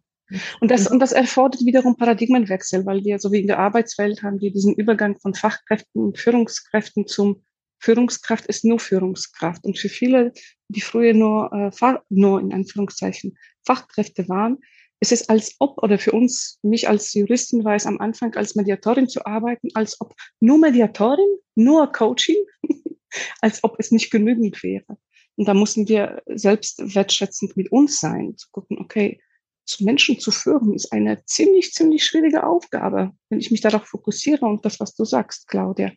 Und 0.61 0.71
das, 0.71 0.87
und 0.87 1.01
das 1.01 1.13
erfordert 1.13 1.61
wiederum 1.65 1.97
Paradigmenwechsel, 1.97 2.87
weil 2.87 3.05
wir, 3.05 3.19
so 3.19 3.31
wie 3.33 3.41
in 3.41 3.47
der 3.47 3.59
Arbeitswelt, 3.59 4.23
haben 4.23 4.41
wir 4.41 4.53
diesen 4.53 4.75
Übergang 4.75 5.19
von 5.21 5.35
Fachkräften 5.35 6.03
und 6.03 6.19
Führungskräften 6.19 7.07
zum 7.07 7.45
Führungskraft 7.79 8.47
ist 8.47 8.65
nur 8.65 8.79
Führungskraft. 8.79 9.65
Und 9.65 9.79
für 9.79 9.91
viele, 9.91 10.33
die 10.69 10.81
früher 10.81 11.13
nur, 11.13 11.53
äh, 11.53 11.99
nur 12.09 12.41
in 12.41 12.53
Anführungszeichen 12.53 13.37
Fachkräfte 13.67 14.27
waren, 14.29 14.59
ist 15.01 15.13
es 15.13 15.29
als 15.29 15.57
ob, 15.59 15.83
oder 15.83 15.99
für 15.99 16.13
uns, 16.13 16.59
mich 16.63 16.89
als 16.89 17.13
Juristin 17.15 17.65
war 17.65 17.75
es 17.75 17.87
am 17.87 17.99
Anfang 17.99 18.35
als 18.35 18.55
Mediatorin 18.55 19.09
zu 19.09 19.25
arbeiten, 19.27 19.69
als 19.75 20.01
ob 20.01 20.15
nur 20.41 20.59
Mediatorin, 20.59 21.39
nur 21.55 21.91
Coaching, 21.93 22.37
als 23.41 23.63
ob 23.65 23.77
es 23.79 23.91
nicht 23.91 24.11
genügend 24.11 24.63
wäre. 24.63 24.97
Und 25.37 25.49
da 25.49 25.55
mussten 25.55 25.89
wir 25.89 26.23
selbst 26.27 26.95
wertschätzend 26.95 27.57
mit 27.57 27.73
uns 27.73 28.01
sein, 28.01 28.37
zu 28.37 28.49
gucken, 28.51 28.79
okay, 28.79 29.21
zu 29.67 29.85
Menschen 29.85 30.21
zu 30.21 30.31
führen, 30.31 30.75
ist 30.75 30.93
eine 30.93 31.25
ziemlich, 31.25 31.73
ziemlich 31.73 32.05
schwierige 32.05 32.45
Aufgabe, 32.47 33.13
wenn 33.31 33.41
ich 33.41 33.51
mich 33.51 33.63
darauf 33.63 33.87
fokussiere 33.87 34.47
und 34.47 34.65
das, 34.65 34.79
was 34.79 34.95
du 34.95 35.05
sagst, 35.05 35.49
Claudia 35.49 35.93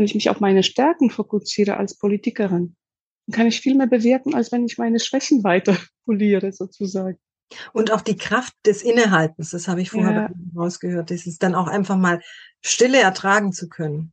wenn 0.00 0.06
ich 0.06 0.14
mich 0.14 0.30
auf 0.30 0.40
meine 0.40 0.62
Stärken 0.62 1.10
fokussiere 1.10 1.76
als 1.76 1.98
Politikerin, 1.98 2.74
dann 3.26 3.36
kann 3.36 3.46
ich 3.46 3.60
viel 3.60 3.74
mehr 3.74 3.86
bewirken, 3.86 4.34
als 4.34 4.50
wenn 4.50 4.64
ich 4.64 4.78
meine 4.78 4.98
Schwächen 4.98 5.44
weiter 5.44 5.76
poliere, 6.06 6.52
sozusagen. 6.52 7.18
Und 7.72 7.92
auch 7.92 8.00
die 8.00 8.16
Kraft 8.16 8.54
des 8.64 8.82
Innehaltens, 8.82 9.50
das 9.50 9.68
habe 9.68 9.82
ich 9.82 9.90
vorher 9.90 10.12
ja. 10.12 10.30
rausgehört, 10.56 11.10
ist 11.10 11.26
es 11.26 11.38
dann 11.38 11.54
auch 11.54 11.66
einfach 11.66 11.96
mal 11.96 12.20
Stille 12.60 13.00
ertragen 13.00 13.52
zu 13.52 13.68
können. 13.68 14.12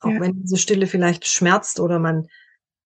Auch 0.00 0.10
ja. 0.10 0.20
wenn 0.20 0.42
diese 0.42 0.56
Stille 0.56 0.86
vielleicht 0.86 1.26
schmerzt 1.26 1.80
oder 1.80 1.98
man 1.98 2.28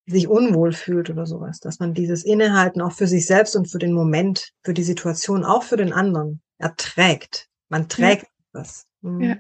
sich 0.07 0.27
unwohl 0.29 0.73
fühlt 0.73 1.11
oder 1.11 1.27
sowas, 1.27 1.61
dass 1.61 1.79
man 1.79 1.95
dieses 1.95 2.25
Innehalten 2.25 2.81
auch 2.81 2.93
für 2.93 3.07
sich 3.07 3.27
selbst 3.27 3.55
und 3.55 3.71
für 3.71 3.79
den 3.79 3.93
Moment, 3.93 4.53
für 4.65 4.75
die 4.75 4.83
Situation, 4.83 5.45
auch 5.45 5.63
für 5.63 5.77
den 5.77 5.93
anderen 5.93 6.43
erträgt. 6.59 7.49
Man 7.69 7.89
trägt 7.89 8.25
ja. 8.25 8.29
was. 8.53 8.87
Mhm. 9.03 9.21
Ja. 9.21 9.37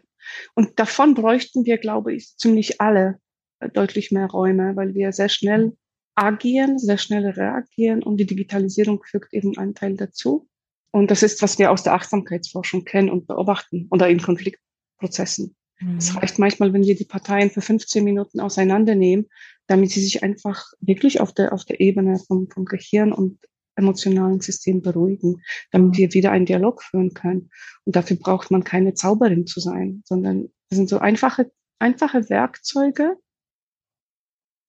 Und 0.55 0.79
davon 0.79 1.15
bräuchten 1.15 1.65
wir, 1.65 1.79
glaube 1.79 2.15
ich, 2.15 2.37
ziemlich 2.37 2.81
alle 2.81 3.19
äh, 3.59 3.69
deutlich 3.71 4.13
mehr 4.13 4.27
Räume, 4.27 4.77
weil 4.77 4.95
wir 4.95 5.13
sehr 5.13 5.29
schnell 5.29 5.77
agieren, 6.15 6.79
sehr 6.79 6.99
schnell 6.99 7.27
reagieren 7.27 8.03
und 8.03 8.19
die 8.19 8.27
Digitalisierung 8.27 9.03
fügt 9.05 9.33
eben 9.33 9.57
einen 9.57 9.75
Teil 9.75 9.97
dazu. 9.97 10.49
Und 10.91 11.11
das 11.11 11.23
ist, 11.23 11.41
was 11.43 11.59
wir 11.59 11.71
aus 11.71 11.83
der 11.83 11.95
Achtsamkeitsforschung 11.95 12.85
kennen 12.85 13.11
und 13.11 13.27
beobachten 13.27 13.89
oder 13.91 14.09
in 14.09 14.21
Konfliktprozessen. 14.21 15.57
Mhm. 15.81 15.97
Es 15.97 16.15
reicht 16.15 16.39
manchmal, 16.39 16.73
wenn 16.73 16.85
wir 16.85 16.95
die 16.95 17.07
Parteien 17.07 17.51
für 17.51 17.63
15 17.63 18.05
Minuten 18.05 18.41
auseinandernehmen, 18.41 19.29
damit 19.67 19.91
sie 19.91 20.03
sich 20.03 20.23
einfach 20.23 20.67
wirklich 20.81 21.21
auf 21.21 21.33
der, 21.33 21.53
auf 21.53 21.65
der 21.65 21.81
Ebene 21.81 22.19
vom, 22.19 22.49
vom 22.51 22.67
Gehirn 22.67 23.13
und 23.13 23.39
emotionalen 23.75 24.41
System 24.41 24.83
beruhigen, 24.83 25.43
damit 25.71 25.97
wir 25.97 26.13
wieder 26.13 26.31
einen 26.31 26.45
Dialog 26.45 26.83
führen 26.83 27.15
können. 27.15 27.51
Und 27.85 27.97
dafür 27.97 28.19
braucht 28.19 28.51
man 28.51 28.65
keine 28.65 28.93
Zauberin 28.93 29.47
zu 29.47 29.61
sein, 29.61 30.03
sondern 30.05 30.51
das 30.69 30.77
sind 30.77 30.91
so 30.91 30.99
einfache, 30.99 31.51
einfache 31.79 32.29
Werkzeuge, 32.29 33.17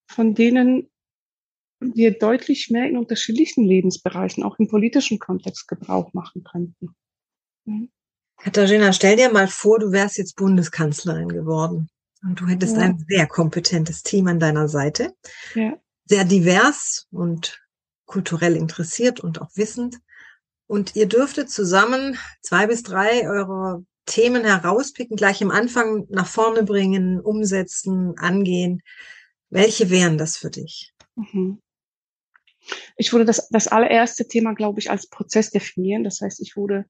von 0.07 0.35
denen 0.35 0.89
wir 1.94 2.18
deutlich 2.18 2.70
mehr 2.70 2.88
in 2.88 2.98
unterschiedlichen 2.98 3.63
Lebensbereichen, 3.63 4.44
auch 4.44 4.60
im 4.60 4.68
politischen 4.68 5.20
Kontext 5.20 5.68
Gebrauch 5.68 6.13
machen 6.13 6.44
könnten. 6.44 6.96
Mhm. 7.66 7.90
Katharina, 8.38 8.92
stell 8.92 9.16
dir 9.16 9.32
mal 9.32 9.48
vor, 9.48 9.80
du 9.80 9.92
wärst 9.92 10.18
jetzt 10.18 10.36
Bundeskanzlerin 10.36 11.30
geworden 11.30 11.90
und 12.24 12.40
du 12.40 12.48
hättest 12.48 12.75
ja. 12.75 12.84
ein 12.84 13.06
sehr 13.08 13.28
kompetentes 13.28 14.04
Team 14.04 14.28
an 14.28 14.40
deiner 14.40 14.68
Seite. 14.68 15.13
Ja. 15.56 15.78
Sehr 16.06 16.25
divers 16.25 17.08
und 17.12 17.62
kulturell 18.06 18.56
interessiert 18.56 19.22
und 19.22 19.42
auch 19.42 19.52
wissend. 19.56 20.00
Und 20.68 20.96
ihr 20.96 21.08
dürftet 21.08 21.50
zusammen 21.50 22.18
zwei 22.42 22.68
bis 22.68 22.84
drei 22.84 23.30
eure 23.30 23.86
Themen 24.06 24.44
herauspicken, 24.44 25.16
gleich 25.16 25.42
am 25.42 25.52
Anfang 25.52 26.06
nach 26.10 26.28
vorne 26.28 26.63
bringen, 26.63 27.22
umsetzen, 27.22 28.18
angehen. 28.18 28.82
Welche 29.50 29.90
wären 29.90 30.18
das 30.18 30.36
für 30.36 30.50
dich? 30.50 30.94
Mhm. 31.16 31.60
Ich 32.98 33.12
würde 33.12 33.25
das, 33.25 33.50
das 33.50 33.67
allererste 33.67 34.27
Thema, 34.27 34.53
glaube 34.53 34.79
ich, 34.79 34.89
als 34.89 35.08
Prozess 35.08 35.50
definieren. 35.50 36.03
Das 36.03 36.22
heißt, 36.22 36.41
ich 36.41 36.55
würde 36.55 36.86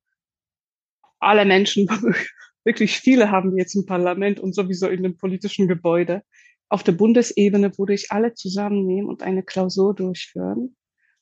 alle 1.20 1.46
Menschen, 1.46 1.88
wirklich 2.64 3.00
viele 3.00 3.32
haben 3.32 3.52
wir 3.52 3.64
jetzt 3.64 3.76
im 3.76 3.86
Parlament 3.86 4.40
und 4.40 4.54
sowieso 4.54 4.88
in 4.88 5.04
dem 5.04 5.18
politischen 5.18 5.68
Gebäude. 5.68 6.24
Auf 6.70 6.84
der 6.84 6.94
Bundesebene 6.94 7.78
würde 7.78 7.94
ich 7.94 8.12
alle 8.12 8.34
zusammennehmen 8.34 9.08
und 9.10 9.24
eine 9.24 9.44
Klausur 9.44 9.94
durchführen 9.94 10.76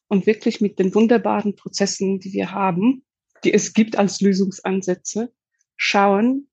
und 0.07 0.25
wirklich 0.25 0.61
mit 0.61 0.79
den 0.79 0.93
wunderbaren 0.93 1.55
Prozessen, 1.55 2.19
die 2.19 2.33
wir 2.33 2.51
haben, 2.51 3.05
die 3.43 3.53
es 3.53 3.73
gibt 3.73 3.97
als 3.97 4.21
Lösungsansätze, 4.21 5.33
schauen, 5.77 6.49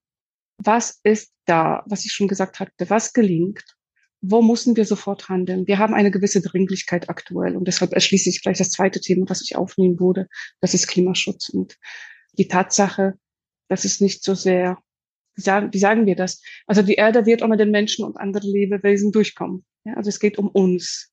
was 0.58 1.00
ist 1.02 1.32
da, 1.44 1.84
was 1.86 2.04
ich 2.04 2.12
schon 2.12 2.28
gesagt 2.28 2.60
hatte, 2.60 2.90
was 2.90 3.12
gelingt, 3.12 3.77
wo 4.20 4.42
müssen 4.42 4.76
wir 4.76 4.84
sofort 4.84 5.28
handeln. 5.28 5.66
Wir 5.66 5.78
haben 5.78 5.94
eine 5.94 6.10
gewisse 6.10 6.40
Dringlichkeit 6.40 7.08
aktuell 7.08 7.56
und 7.56 7.68
deshalb 7.68 7.92
erschließe 7.92 8.28
ich 8.28 8.42
gleich 8.42 8.58
das 8.58 8.70
zweite 8.70 9.00
Thema, 9.00 9.28
was 9.28 9.42
ich 9.42 9.56
aufnehmen 9.56 10.00
würde, 10.00 10.28
das 10.60 10.74
ist 10.74 10.88
Klimaschutz 10.88 11.48
und 11.48 11.76
die 12.36 12.48
Tatsache, 12.48 13.14
dass 13.68 13.84
es 13.84 14.00
nicht 14.00 14.24
so 14.24 14.34
sehr, 14.34 14.78
wie 15.36 15.78
sagen, 15.78 16.06
wir 16.06 16.16
das? 16.16 16.42
Also 16.66 16.82
die 16.82 16.94
Erde 16.94 17.26
wird 17.26 17.42
ohne 17.42 17.56
den 17.56 17.70
Menschen 17.70 18.04
und 18.04 18.16
andere 18.16 18.46
Lebewesen 18.46 19.12
durchkommen. 19.12 19.64
Ja, 19.84 19.94
also 19.94 20.08
es 20.08 20.18
geht 20.18 20.38
um 20.38 20.48
uns. 20.48 21.12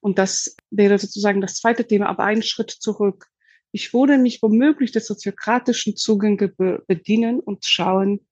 Und 0.00 0.18
das 0.18 0.56
wäre 0.70 0.98
sozusagen 0.98 1.40
das 1.40 1.54
zweite 1.54 1.86
Thema, 1.86 2.08
aber 2.08 2.24
einen 2.24 2.42
Schritt 2.42 2.70
zurück. 2.70 3.26
Ich 3.70 3.92
würde 3.92 4.18
mich 4.18 4.42
womöglich 4.42 4.90
des 4.92 5.06
soziokratischen 5.06 5.96
Zugänge 5.96 6.48
be 6.48 6.82
bedienen 6.88 7.38
und 7.38 7.64
schauen, 7.64 8.26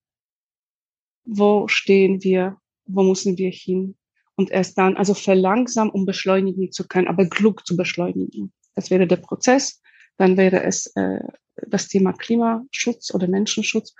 wo 1.24 1.68
stehen 1.68 2.22
wir, 2.24 2.56
wo 2.86 3.02
müssen 3.02 3.36
wir 3.36 3.50
hin 3.50 3.97
und 4.38 4.52
erst 4.52 4.78
dann, 4.78 4.96
also 4.96 5.14
verlangsamen, 5.14 5.92
um 5.92 6.06
beschleunigen 6.06 6.70
zu 6.70 6.86
können, 6.86 7.08
aber 7.08 7.26
klug 7.28 7.66
zu 7.66 7.76
beschleunigen. 7.76 8.52
Das 8.76 8.88
wäre 8.88 9.08
der 9.08 9.16
Prozess. 9.16 9.82
Dann 10.16 10.36
wäre 10.36 10.62
es 10.62 10.86
äh, 10.94 11.18
das 11.66 11.88
Thema 11.88 12.12
Klimaschutz 12.12 13.12
oder 13.12 13.26
Menschenschutz. 13.26 13.96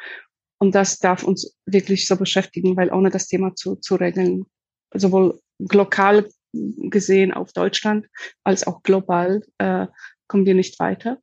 Und 0.60 0.76
das 0.76 1.00
darf 1.00 1.24
uns 1.24 1.56
wirklich 1.66 2.06
so 2.06 2.16
beschäftigen, 2.16 2.76
weil 2.76 2.92
ohne 2.92 3.10
das 3.10 3.26
Thema 3.26 3.56
zu, 3.56 3.76
zu 3.76 3.96
regeln, 3.96 4.46
sowohl 4.94 5.40
lokal 5.58 6.28
gesehen 6.52 7.34
auf 7.34 7.52
Deutschland 7.52 8.06
als 8.44 8.64
auch 8.64 8.84
global 8.84 9.42
äh, 9.58 9.88
kommen 10.28 10.46
wir 10.46 10.54
nicht 10.54 10.78
weiter. 10.78 11.18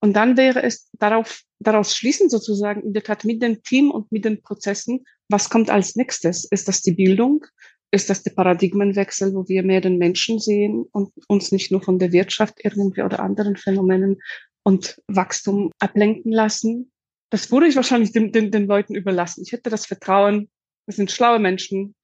Und 0.00 0.12
dann 0.12 0.36
wäre 0.36 0.62
es 0.62 0.90
darauf, 0.92 1.40
daraus 1.58 1.96
schließen 1.96 2.28
sozusagen 2.28 2.82
in 2.82 2.92
der 2.92 3.02
Tat 3.02 3.24
mit 3.24 3.42
dem 3.42 3.62
Team 3.62 3.90
und 3.90 4.12
mit 4.12 4.26
den 4.26 4.42
Prozessen, 4.42 5.06
was 5.28 5.48
kommt 5.48 5.70
als 5.70 5.96
nächstes? 5.96 6.44
Ist 6.44 6.68
das 6.68 6.82
die 6.82 6.92
Bildung? 6.92 7.46
Ist 7.90 8.10
das 8.10 8.22
der 8.22 8.32
Paradigmenwechsel, 8.32 9.34
wo 9.34 9.48
wir 9.48 9.62
mehr 9.62 9.80
den 9.80 9.98
Menschen 9.98 10.38
sehen 10.38 10.84
und 10.92 11.12
uns 11.28 11.52
nicht 11.52 11.70
nur 11.70 11.82
von 11.82 11.98
der 11.98 12.12
Wirtschaft 12.12 12.58
irgendwie 12.62 13.02
oder 13.02 13.20
anderen 13.20 13.56
Phänomenen 13.56 14.20
und 14.64 15.00
Wachstum 15.06 15.70
ablenken 15.78 16.32
lassen? 16.32 16.90
Das 17.30 17.50
würde 17.50 17.68
ich 17.68 17.76
wahrscheinlich 17.76 18.12
den, 18.12 18.32
den, 18.32 18.50
den 18.50 18.66
Leuten 18.66 18.94
überlassen. 18.94 19.42
Ich 19.44 19.52
hätte 19.52 19.70
das 19.70 19.86
Vertrauen, 19.86 20.48
das 20.86 20.96
sind 20.96 21.10
schlaue 21.10 21.38
Menschen, 21.38 21.94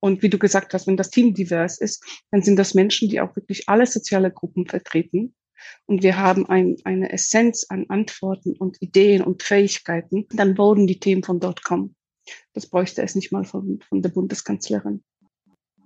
und 0.00 0.22
wie 0.22 0.28
du 0.28 0.38
gesagt 0.38 0.74
hast, 0.74 0.86
wenn 0.86 0.96
das 0.96 1.10
Team 1.10 1.34
divers 1.34 1.78
ist, 1.78 2.04
dann 2.30 2.42
sind 2.42 2.56
das 2.56 2.74
Menschen, 2.74 3.08
die 3.08 3.20
auch 3.20 3.34
wirklich 3.36 3.68
alle 3.68 3.86
soziale 3.86 4.30
Gruppen 4.30 4.66
vertreten. 4.66 5.34
Und 5.86 6.02
wir 6.04 6.16
haben 6.16 6.46
ein, 6.46 6.76
eine 6.84 7.10
Essenz 7.12 7.66
an 7.68 7.86
Antworten 7.88 8.56
und 8.56 8.80
Ideen 8.80 9.22
und 9.22 9.42
Fähigkeiten. 9.42 10.26
Dann 10.30 10.56
wurden 10.56 10.86
die 10.86 11.00
Themen 11.00 11.24
von 11.24 11.40
dort 11.40 11.64
kommen. 11.64 11.96
Das 12.52 12.68
bräuchte 12.68 13.02
es 13.02 13.16
nicht 13.16 13.32
mal 13.32 13.44
von, 13.44 13.80
von 13.88 14.02
der 14.02 14.10
Bundeskanzlerin. 14.10 15.02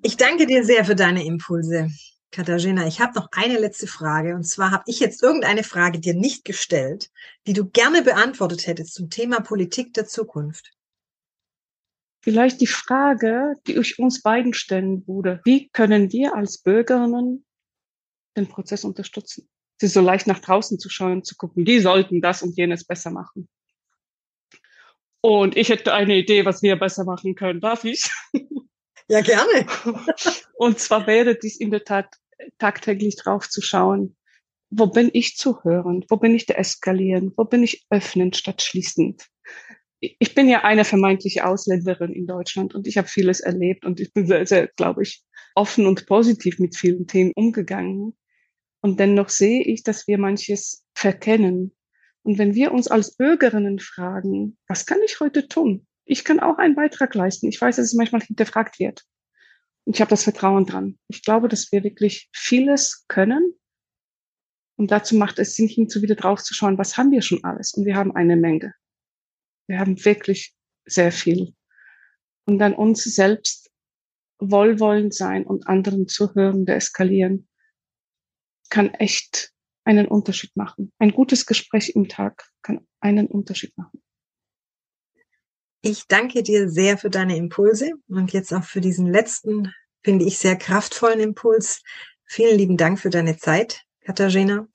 Ich 0.04 0.16
danke 0.16 0.46
dir 0.46 0.64
sehr 0.64 0.84
für 0.84 0.96
deine 0.96 1.24
Impulse, 1.24 1.88
Katharina. 2.32 2.88
Ich 2.88 3.00
habe 3.00 3.14
noch 3.14 3.28
eine 3.30 3.60
letzte 3.60 3.86
Frage. 3.86 4.34
Und 4.34 4.42
zwar 4.42 4.72
habe 4.72 4.82
ich 4.88 4.98
jetzt 4.98 5.22
irgendeine 5.22 5.62
Frage 5.62 6.00
dir 6.00 6.14
nicht 6.14 6.44
gestellt, 6.44 7.08
die 7.46 7.52
du 7.52 7.70
gerne 7.70 8.02
beantwortet 8.02 8.66
hättest 8.66 8.94
zum 8.94 9.10
Thema 9.10 9.40
Politik 9.40 9.94
der 9.94 10.06
Zukunft. 10.06 10.72
Vielleicht 12.20 12.60
die 12.60 12.66
Frage, 12.66 13.54
die 13.68 13.76
ich 13.76 14.00
uns 14.00 14.22
beiden 14.22 14.54
stellen 14.54 15.06
würde. 15.06 15.40
Wie 15.44 15.68
können 15.68 16.10
wir 16.10 16.34
als 16.34 16.58
Bürgerinnen 16.58 17.44
den 18.36 18.48
Prozess 18.48 18.82
unterstützen? 18.82 19.48
Ist 19.80 19.94
so 19.94 20.00
leicht 20.00 20.26
nach 20.26 20.40
draußen 20.40 20.80
zu 20.80 20.88
schauen, 20.88 21.22
zu 21.22 21.36
gucken, 21.36 21.64
die 21.64 21.78
sollten 21.78 22.20
das 22.20 22.42
und 22.42 22.56
jenes 22.56 22.84
besser 22.84 23.10
machen. 23.10 23.48
Und 25.20 25.56
ich 25.56 25.68
hätte 25.68 25.94
eine 25.94 26.16
Idee, 26.16 26.44
was 26.44 26.62
wir 26.62 26.76
besser 26.76 27.04
machen 27.04 27.36
können. 27.36 27.60
Darf 27.60 27.84
ich? 27.84 28.10
Ja, 29.12 29.20
gerne. 29.20 29.66
Und 30.54 30.78
zwar 30.78 31.06
wäre 31.06 31.36
dies 31.36 31.60
in 31.60 31.70
der 31.70 31.84
Tat 31.84 32.08
tagtäglich 32.58 33.16
drauf 33.16 33.48
zu 33.48 33.60
schauen, 33.60 34.16
wo 34.70 34.86
bin 34.86 35.10
ich 35.12 35.36
zuhörend, 35.36 36.06
wo 36.08 36.16
bin 36.16 36.34
ich 36.34 36.46
der 36.46 36.58
eskalierend, 36.58 37.34
wo 37.36 37.44
bin 37.44 37.62
ich 37.62 37.86
öffnend 37.90 38.36
statt 38.36 38.62
schließend 38.62 39.28
ich 40.02 40.34
bin 40.34 40.48
ja 40.48 40.64
eine 40.64 40.84
vermeintliche 40.84 41.46
Ausländerin 41.46 42.12
in 42.12 42.26
Deutschland 42.26 42.74
und 42.74 42.86
ich 42.88 42.98
habe 42.98 43.06
vieles 43.06 43.40
erlebt 43.40 43.84
und 43.84 44.00
ich 44.00 44.12
bin 44.12 44.26
sehr, 44.26 44.46
sehr, 44.46 44.66
glaube 44.66 45.04
ich, 45.04 45.22
offen 45.54 45.86
und 45.86 46.06
positiv 46.06 46.58
mit 46.58 46.76
vielen 46.76 47.06
Themen 47.06 47.32
umgegangen. 47.36 48.16
Und 48.80 48.98
dennoch 48.98 49.28
sehe 49.28 49.62
ich, 49.62 49.84
dass 49.84 50.08
wir 50.08 50.18
manches 50.18 50.84
verkennen. 50.94 51.72
Und 52.24 52.38
wenn 52.38 52.54
wir 52.54 52.72
uns 52.72 52.88
als 52.88 53.16
Bürgerinnen 53.16 53.78
fragen, 53.78 54.58
was 54.66 54.86
kann 54.86 54.98
ich 55.04 55.20
heute 55.20 55.46
tun? 55.46 55.86
Ich 56.04 56.24
kann 56.24 56.40
auch 56.40 56.58
einen 56.58 56.74
Beitrag 56.74 57.14
leisten. 57.14 57.48
Ich 57.48 57.60
weiß, 57.60 57.76
dass 57.76 57.86
es 57.86 57.94
manchmal 57.94 58.22
hinterfragt 58.22 58.78
wird. 58.78 59.04
Und 59.84 59.96
ich 59.96 60.00
habe 60.00 60.10
das 60.10 60.24
Vertrauen 60.24 60.66
dran. 60.66 60.98
Ich 61.08 61.22
glaube, 61.22 61.48
dass 61.48 61.70
wir 61.72 61.82
wirklich 61.84 62.28
vieles 62.32 63.04
können. 63.08 63.54
Und 64.76 64.90
dazu 64.90 65.16
macht 65.16 65.38
es 65.38 65.54
Sinn, 65.54 65.68
hinzu 65.68 66.02
wieder 66.02 66.14
drauf 66.14 66.42
zu 66.42 66.54
schauen, 66.54 66.78
was 66.78 66.96
haben 66.96 67.10
wir 67.10 67.22
schon 67.22 67.42
alles? 67.44 67.74
Und 67.74 67.84
wir 67.84 67.96
haben 67.96 68.14
eine 68.14 68.36
Menge. 68.36 68.74
Wir 69.68 69.78
haben 69.78 70.04
wirklich 70.04 70.54
sehr 70.84 71.12
viel. 71.12 71.54
Und 72.46 72.58
dann 72.58 72.74
uns 72.74 73.04
selbst 73.04 73.70
wohlwollend 74.38 75.14
sein 75.14 75.44
und 75.44 75.68
anderen 75.68 76.08
zuhören, 76.08 76.66
der 76.66 76.76
eskalieren, 76.76 77.48
kann 78.70 78.92
echt 78.94 79.52
einen 79.84 80.06
Unterschied 80.06 80.56
machen. 80.56 80.92
Ein 80.98 81.12
gutes 81.12 81.46
Gespräch 81.46 81.90
im 81.94 82.08
Tag 82.08 82.48
kann 82.62 82.86
einen 83.00 83.26
Unterschied 83.26 83.76
machen. 83.76 84.02
Ich 85.84 86.06
danke 86.06 86.44
dir 86.44 86.68
sehr 86.68 86.96
für 86.96 87.10
deine 87.10 87.36
Impulse 87.36 87.90
und 88.08 88.32
jetzt 88.32 88.54
auch 88.54 88.62
für 88.62 88.80
diesen 88.80 89.08
letzten, 89.08 89.74
finde 90.04 90.24
ich, 90.24 90.38
sehr 90.38 90.54
kraftvollen 90.54 91.18
Impuls. 91.18 91.82
Vielen 92.24 92.56
lieben 92.56 92.76
Dank 92.76 93.00
für 93.00 93.10
deine 93.10 93.36
Zeit, 93.36 93.82
Katharina. 94.04 94.68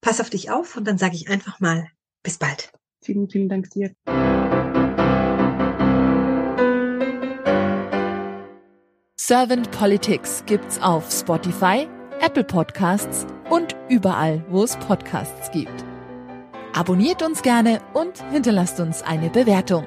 Pass 0.00 0.22
auf 0.22 0.30
dich 0.30 0.50
auf 0.50 0.74
und 0.74 0.86
dann 0.86 0.96
sage 0.96 1.16
ich 1.16 1.28
einfach 1.28 1.60
mal 1.60 1.86
bis 2.22 2.38
bald. 2.38 2.72
Vielen, 3.04 3.28
vielen 3.28 3.50
Dank 3.50 3.68
dir. 3.70 3.94
Servant 9.16 9.70
Politics 9.70 10.44
gibt's 10.46 10.80
auf 10.80 11.12
Spotify, 11.12 11.86
Apple 12.22 12.44
Podcasts 12.44 13.26
und 13.50 13.76
überall, 13.90 14.42
wo 14.48 14.64
es 14.64 14.78
Podcasts 14.78 15.50
gibt. 15.50 15.84
Abonniert 16.72 17.22
uns 17.22 17.42
gerne 17.42 17.82
und 17.92 18.24
hinterlasst 18.30 18.80
uns 18.80 19.02
eine 19.02 19.28
Bewertung. 19.28 19.86